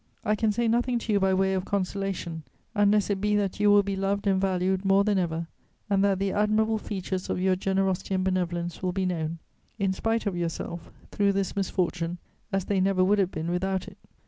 [0.25, 2.41] I can say nothing to you by way of consolation,
[2.73, 5.45] unless it be that you will be loved and valued more than ever
[5.91, 9.37] and that the admirable features of your generosity and benevolence will be known,
[9.77, 12.17] in spite of yourself, through this misfortune,
[12.51, 13.99] as they never would have been without it.